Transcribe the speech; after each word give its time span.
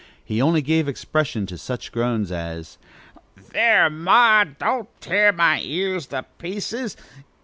He 0.25 0.41
only 0.41 0.63
gave 0.63 0.87
expression 0.87 1.45
to 1.45 1.59
such 1.59 1.91
groans 1.91 2.31
as: 2.31 2.79
"Thar', 3.37 3.91
ma! 3.91 4.43
don't 4.45 4.89
tear 4.99 5.31
my 5.31 5.61
ears 5.63 6.07
to 6.07 6.23
pieces! 6.39 6.97